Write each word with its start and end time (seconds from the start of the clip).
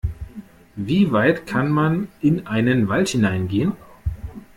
Wie 0.77 1.11
weit 1.11 1.45
kann 1.45 1.69
man 1.69 2.07
in 2.21 2.47
einen 2.47 2.87
Wald 2.87 3.09
hineingehen? 3.09 3.73